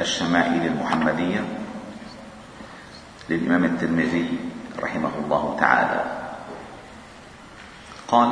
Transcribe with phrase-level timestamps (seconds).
[0.00, 1.40] الشمائل المحمدية
[3.30, 4.38] للإمام الترمذي
[4.82, 6.00] رحمه الله تعالى.
[8.08, 8.30] قال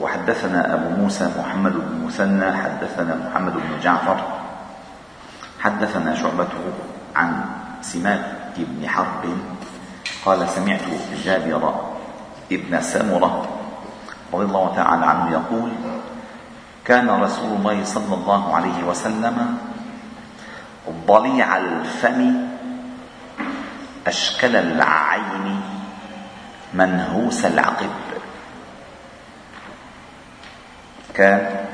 [0.00, 4.18] وحدثنا أبو موسى محمد بن مثنى حدثنا محمد بن جعفر
[5.60, 6.64] حدثنا شعبته
[7.16, 7.44] عن
[7.82, 9.24] سماك بن حرب
[10.24, 10.80] قال سمعت
[11.24, 11.74] جابر
[12.52, 13.48] ابن سمرة
[14.32, 15.70] رضي الله تعالى عنه يقول
[16.84, 19.58] كان رسول الله صلى الله عليه وسلم
[21.06, 22.20] ضليع الفم
[24.06, 25.60] أشكل العين
[26.74, 27.90] منهوس العقب.
[31.14, 31.66] كان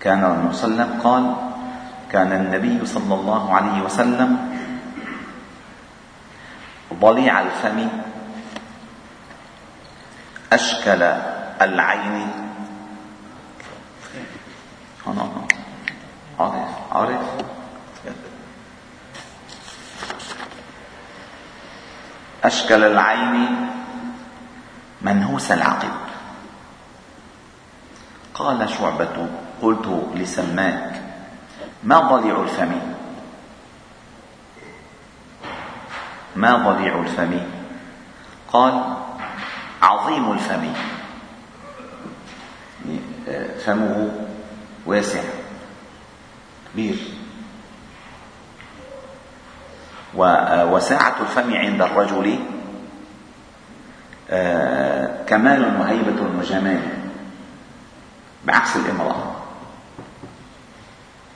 [0.00, 1.24] كان النبي صلى الله عليه وسلم قال
[2.12, 4.30] كان النبي صلى الله عليه وسلم
[6.94, 7.88] ضليع الفم
[10.52, 11.02] أشكل
[11.62, 12.49] العين
[16.92, 17.20] عارف؟
[22.44, 23.70] أشكل العين
[25.02, 25.90] منهوس العقب
[28.34, 29.28] قال شعبة
[29.62, 31.02] قلت لسماك
[31.82, 32.72] ما ضليع الفم؟
[36.36, 37.40] ما ضليع الفم؟
[38.52, 38.94] قال
[39.82, 40.72] عظيم الفم.
[43.64, 44.10] فمه
[44.86, 45.39] واسع.
[46.72, 46.96] كبير.
[50.14, 52.38] وساعة الفم عند الرجل
[54.30, 56.80] آه، كمال وهيبة وجمال.
[58.44, 59.34] بعكس الإمرأة.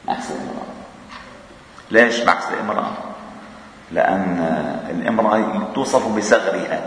[0.07, 0.67] بعكس الإمرأة.
[1.91, 2.91] ليش بعكس الإمرأة؟
[3.93, 4.39] لأن
[4.91, 6.81] الإمرأة توصف بصغرها.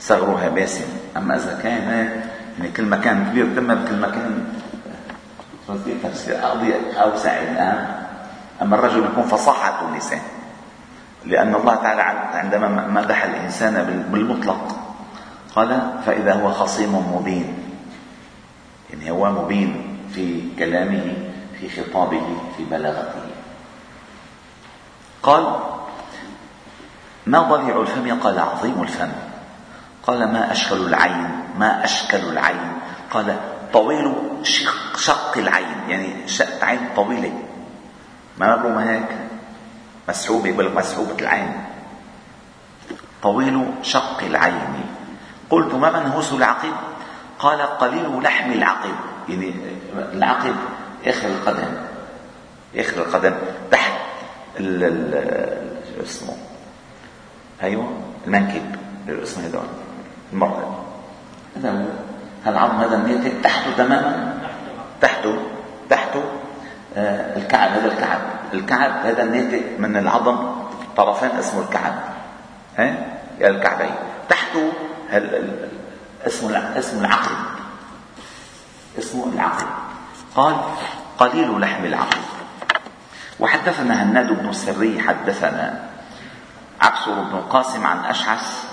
[0.00, 0.86] صغرها باسم.
[1.16, 2.28] أما إذا كانت
[2.58, 4.42] يعني كل ما كان كبير ما كل
[5.68, 6.40] كان تفسير
[7.02, 8.08] أوسع الآن.
[8.62, 10.20] أما الرجل يكون فصاحة اللسان
[11.24, 12.02] لأن الله تعالى
[12.38, 14.76] عندما مدح الإنسان بالمطلق
[15.56, 17.54] قال فإذا هو خصيم مبين.
[18.90, 21.16] يعني هو مبين في كلامه
[21.60, 22.26] في خطابه
[22.56, 23.22] في بلاغته.
[25.22, 25.56] قال
[27.26, 29.12] ما ضليع الفم؟ قال عظيم الفم.
[30.06, 31.28] قال ما أشكل العين؟
[31.58, 32.72] ما أشكل العين؟
[33.10, 33.36] قال
[33.72, 34.12] طويل
[34.42, 37.32] شق, شق العين يعني شق عين طويلة.
[38.38, 39.08] ما مبرومة هيك؟
[40.08, 41.52] مسحوبة يقول مسحوبة العين.
[43.22, 44.84] طويل شق العين.
[45.50, 46.72] قلت ما منهوس العقب
[47.38, 48.94] قال قليل لحم العقب
[49.28, 49.54] يعني
[49.94, 50.54] العقب
[51.06, 51.72] اخر القدم
[52.76, 53.34] اخر القدم
[53.70, 53.92] تحت
[56.02, 56.36] اسمه؟
[57.62, 57.92] أيوه
[58.26, 58.76] المنكب
[59.08, 59.62] اسمه هذول.
[60.32, 60.84] المرأة.
[61.56, 62.07] هذا هو.
[62.48, 64.34] العظم هذا الناتج تحته تماما؟
[65.00, 65.38] تحته
[65.90, 66.22] تحته
[66.96, 68.20] آه الكعب هذا الكعب.
[68.54, 70.36] الكعب هذا الناتج من العظم
[70.96, 71.94] طرفين اسمه الكعب.
[72.78, 72.96] ها؟
[73.40, 73.94] يا الكعبين.
[74.28, 74.72] تحته
[76.26, 77.34] اسمه اسمه العقل.
[78.98, 79.66] اسمه العقل.
[80.36, 80.56] قال
[81.18, 82.20] قليل لحم العقل.
[83.40, 85.88] وحدثنا هناد بن السري حدثنا
[86.80, 88.64] عبسر بن القاسم عن أشعث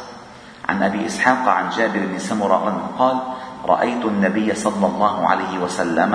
[0.70, 3.18] عن أبي إسحاق عن جابر بن سمرة قال
[3.66, 6.14] رأيت النبي صلى الله عليه وسلم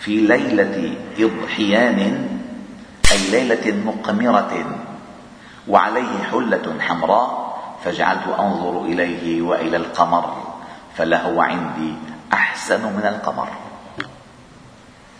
[0.00, 1.98] في ليلة إضحيان
[3.12, 4.52] أي ليلة مقمرة
[5.68, 7.30] وعليه حلة حمراء
[7.84, 10.24] فجعلت أنظر إليه وإلى القمر
[10.96, 11.94] فلهو عندي
[12.32, 13.48] أحسن من القمر.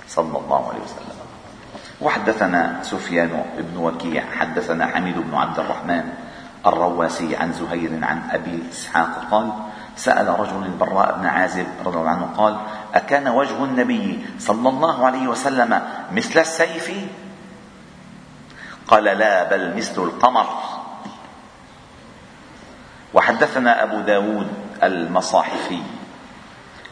[0.08, 1.19] صلى الله عليه وسلم.
[2.00, 6.05] وحدثنا سفيان بن وكيع حدثنا حميد بن عبد الرحمن
[6.67, 9.52] الرواسي عن زهير عن أبي إسحاق قال
[9.97, 12.56] سأل رجل البراء بن عازب رضي الله عنه قال
[12.94, 16.93] أكان وجه النبي صلى الله عليه وسلم مثل السيف؟
[18.89, 20.47] قال لا بل مثل القمر.
[23.15, 24.49] وحدثنا أبو داود
[24.83, 25.83] المصاحفي.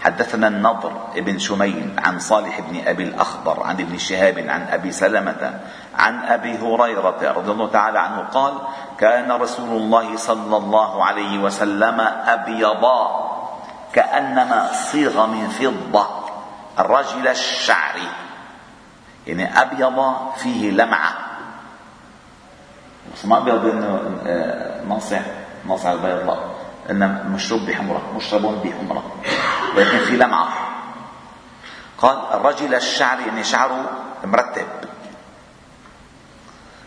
[0.00, 5.60] حدثنا النضر بن شميل عن صالح بن أبي الأخضر عن ابن شهاب عن أبي سلمة
[5.98, 8.54] عن أبي هريرة رضي الله تعالى عنه قال
[8.98, 13.30] كان رسول الله صلى الله عليه وسلم ابيضا
[13.92, 16.06] كأنما صيغ من فضة
[16.78, 17.96] الرجل الشعر
[19.26, 21.12] يعني أبيض فيه لمعة.
[23.14, 24.84] بس ما أبيض إنه آه،
[25.68, 26.36] ناصع البيض لا.
[26.90, 29.02] إنه مشروب بحمرة مشرب بحمرة.
[29.76, 30.48] ولكن في لمعة.
[31.98, 33.90] قال الرجل الشعر يعني شعره
[34.24, 34.66] مرتب.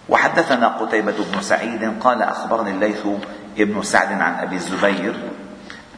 [0.09, 3.07] وحدثنا قتيبة بن سعيد قال أخبرني الليث
[3.57, 5.29] بن سعد عن أبي الزبير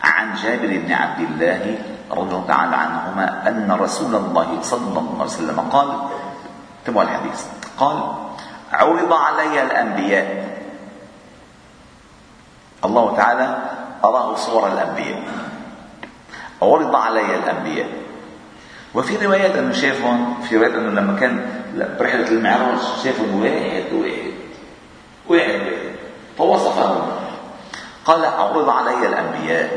[0.04, 1.80] عن جابر بن عبد الله
[2.12, 5.88] رضي الله تعالى عنهما أن رسول الله صلى الله عليه وسلم قال
[6.80, 7.46] انتبهوا الحديث
[7.78, 8.14] قال
[8.72, 10.46] عرض علي الأنبياء.
[12.86, 13.58] الله تعالى
[14.06, 15.24] أراه صور الأنبياء.
[16.74, 17.90] عرض علي الأنبياء.
[18.96, 21.46] وفي روايات أنه شافهم في روايات أنه لما كان
[22.00, 24.32] برحلة المعراج شافهم واحد واحد
[25.28, 25.96] واحد واحد.
[26.38, 27.12] فوصفهم
[28.06, 29.70] قال عرض علي الأنبياء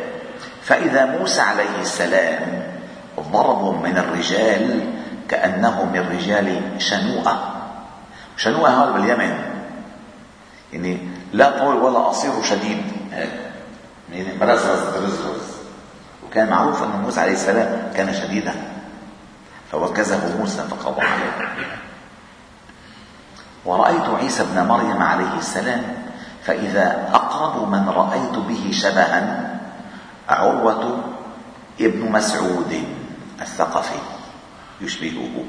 [0.62, 2.62] فإذا موسى عليه السلام
[3.32, 4.80] ضرب من الرجال
[5.28, 7.54] كأنه من رجال شنوءة.
[8.36, 9.38] شنوءة هذا باليمن.
[10.72, 10.98] يعني
[11.32, 12.82] لا طويل ولا قصير وشديد
[14.12, 15.57] يعني مرزرز رزرز
[16.28, 18.54] وكان معروف أن موسى عليه السلام كان شديدا
[19.72, 21.76] فوكزه موسى فقضى عليه.
[23.64, 25.82] ورأيت عيسى ابن مريم عليه السلام
[26.44, 29.50] فإذا أقرب من رأيت به شبها
[30.28, 31.04] عروة
[31.80, 32.84] ابن مسعود
[33.40, 33.98] الثقفي
[34.80, 35.44] يشبهه.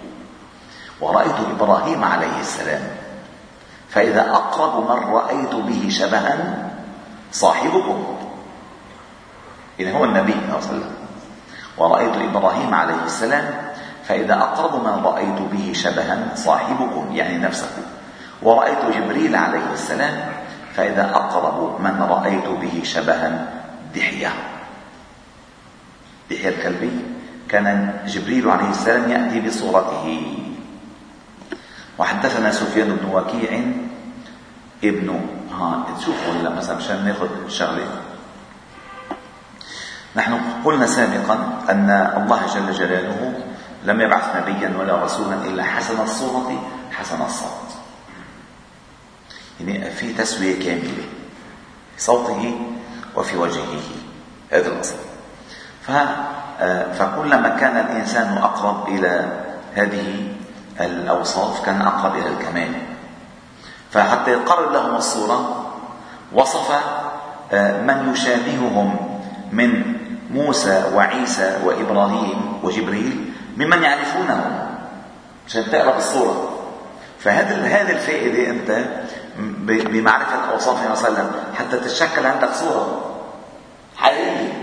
[1.02, 2.82] ورأيت إبراهيم عليه السلام
[3.90, 6.38] فإذا أقرب من رأيت به شبها
[7.32, 8.19] صاحبكم.
[9.80, 10.94] إذا هو النبي صلى الله عليه وسلم.
[11.78, 13.46] ورأيت إبراهيم عليه السلام
[14.04, 17.72] فإذا أقرب من رأيت به شبها صاحبكم يعني نفسه.
[18.42, 20.32] ورأيت جبريل عليه السلام
[20.76, 23.48] فإذا أقرب من رأيت به شبها
[23.96, 24.34] دحية.
[26.32, 26.92] دحية الكلبي.
[27.50, 30.38] كان جبريل عليه السلام يأتي بصورته.
[32.00, 33.62] وحدثنا سفيان بن وكيع
[34.84, 35.20] ابن
[35.60, 37.88] ها تشوفوا هلا مثلا مشان ناخذ شغلة.
[40.20, 43.34] نحن قلنا سابقا أن الله جل جلاله
[43.84, 47.70] لم يبعث نبيا ولا رسولا إلا حسن الصورة حسن الصوت.
[49.60, 51.08] يعني في تسوية كاملة
[51.96, 52.60] في صوته
[53.16, 53.80] وفي وجهه
[54.52, 54.96] هذا الأصل.
[57.00, 59.44] فكلما كان الإنسان أقرب إلى
[59.76, 60.28] هذه
[60.80, 62.74] الأوصاف كان أقرب إلى الكمال.
[63.92, 65.66] فحتى يقرب لهم الصورة
[66.34, 66.72] وصف
[67.52, 68.96] آه، من يشابههم
[69.52, 69.99] من
[70.30, 74.70] موسى وعيسى وإبراهيم وجبريل ممن يعرفونه.
[75.48, 76.50] عشان تقرب الصورة.
[77.20, 77.92] فهذه هذه
[80.52, 83.02] أوصافه صلى الله عليه وسلم حتى تتشكل عندك صورة.
[83.98, 84.54] حقيقية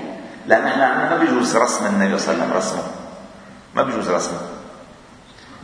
[0.47, 2.83] لأن إحنا ما بيجوز رسم النبي صلى الله عليه وسلم رسمه.
[3.75, 4.39] ما بيجوز رسمه.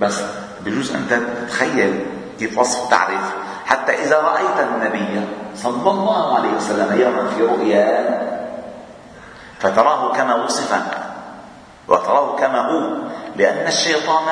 [0.00, 0.22] بس
[0.64, 2.06] بجوز أن تتخيل
[2.38, 3.32] كيف وصف تعرف
[3.66, 5.20] حتى إذا رأيت النبي
[5.56, 8.41] صلى الله عليه وسلم يوما في رؤيا
[9.62, 10.74] فتراه كما وصف
[11.88, 12.82] وتراه كما هو
[13.36, 14.24] لأن الشيطان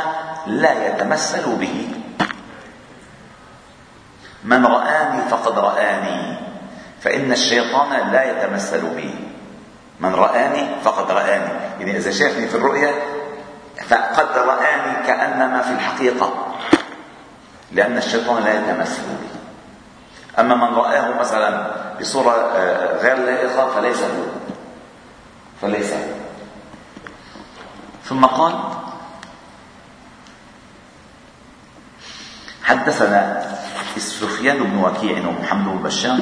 [0.46, 1.88] لا يتمثل به.
[4.44, 6.38] من رآني فقد رآني
[7.00, 9.14] فإن الشيطان لا يتمثل بي
[10.00, 11.52] من رآني فقد رآني.
[11.80, 12.92] يعني إذا شافني في الرؤيا
[13.88, 16.46] فقد رآني كأنما في الحقيقة
[17.72, 19.30] لأن الشيطان لا يتمثل به.
[20.40, 21.70] أما من رآه مثلا
[22.00, 24.49] بصورة آه، غير لائقة فليس هو.
[25.62, 25.92] فليس.
[28.04, 28.54] ثم قال
[32.64, 33.42] حدثنا
[33.96, 36.18] سفيان بن وكيع ومحمد بن بشار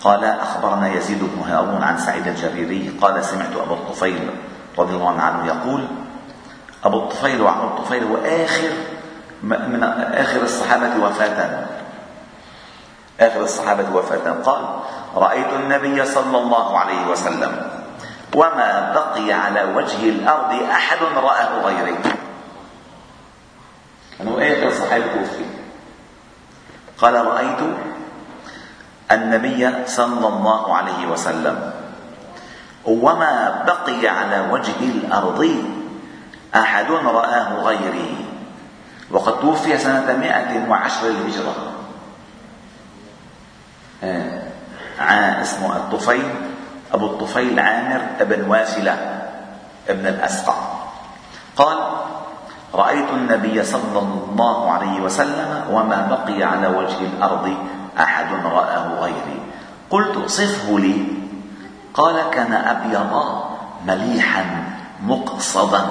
[0.00, 4.30] قال أخبرنا يزيد بن هارون عن سعيد الجريري قال سمعت أبا الطفيل
[4.78, 5.88] رضي الله عنه يقول
[6.84, 8.70] أبو الطفيل وعمر الطفيل هو آخر
[9.42, 11.66] من آخر الصحابة وفاة.
[13.20, 14.32] آخر الصحابة وفاة.
[14.32, 14.64] قال
[15.14, 17.73] رأيت النبي صلى الله عليه وسلم
[18.34, 21.98] وما بقي على وجه الأرض أحد رآه غيري
[24.20, 25.44] أنه آخر صحابة توفي
[26.98, 27.58] قال رأيت
[29.12, 31.72] النبي صلى الله عليه وسلم
[32.84, 35.64] وما بقي على وجه الأرض
[36.54, 38.16] أحد رآه غيري
[39.10, 41.54] وقد توفي سنة مائة وعشر للهجرة
[44.04, 44.44] آه.
[45.42, 46.53] اسمه الطفيل.
[46.94, 49.22] أبو الطفيل عامر بن واسلة
[49.88, 50.54] ابن الأسقع.
[51.56, 51.78] قال
[52.74, 57.56] رأيت النبي صلى الله عليه وسلم وما بقي على وجه الأرض
[57.98, 59.38] أحد رآه غيري.
[59.90, 61.06] قلت صفه لي.
[61.94, 63.50] قال كان أبيضا
[63.86, 64.44] مليحا
[65.02, 65.84] مقصدا.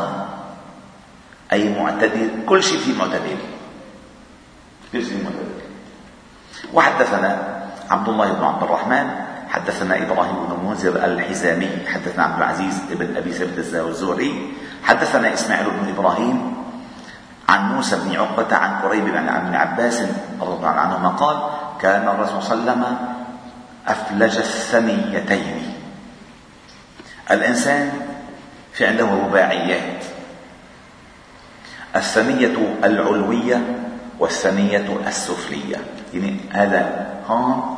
[1.53, 3.37] أي معتدل كل شيء فيه معتدل.
[4.93, 5.61] كل شيء معتدل.
[6.73, 7.37] وحدثنا
[7.89, 9.22] عبد الله بن عبد الرحمن
[9.53, 15.89] حدثنا إبراهيم بن المنذر الحزامي حدثنا عبد العزيز بن أبي ثابت الزهري حدثنا إسماعيل بن
[15.89, 16.53] إبراهيم
[17.49, 20.01] عن موسى بن عقبة عن قريب بن ابن عباس
[20.41, 21.37] رضي الله عنهما قال
[21.81, 22.97] كان الرسول صلى الله عليه وسلم
[23.87, 25.73] أفلج الثنيتين.
[27.31, 27.91] الإنسان
[28.73, 30.03] في عنده رباعيات.
[31.95, 33.61] الثنية العلوية
[34.19, 35.77] والثنية السفلية.
[36.13, 37.77] يعني هذا هون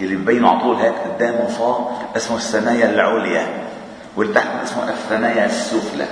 [0.00, 3.46] اللي ببينه على طول هيك قدامه فوق اسمه الثنايا العليا
[4.16, 6.06] والتحت اسمه الثنايا السفلى.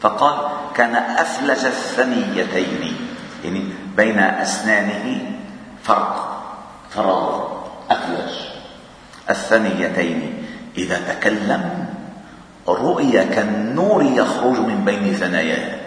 [0.00, 2.96] فقال كان أفلج الثنيتين
[3.44, 3.64] يعني
[3.96, 5.32] بين أسنانه
[5.82, 6.42] فرق
[6.90, 7.48] فراغ
[7.90, 8.32] أفلج
[9.30, 10.44] الثنيتين.
[10.78, 11.86] إذا تكلم
[12.68, 15.80] رؤي كالنور يخرج من بين ثناياه.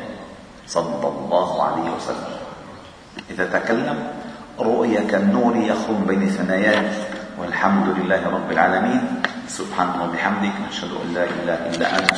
[0.67, 2.37] صلى الله عليه وسلم.
[3.29, 4.07] إذا تكلم
[4.59, 6.83] رؤيا كالنور يخرج بين ثناياه
[7.41, 9.01] والحمد لله رب العالمين.
[9.47, 12.13] سبحانك وبحمدك نشهد أن لا إله إلا أنت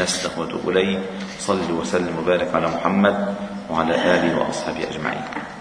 [0.00, 1.00] نستغفرك إليك.
[1.40, 3.34] صل وسلم وبارك على محمد
[3.70, 5.53] وعلى آله وأصحابه أجمعين.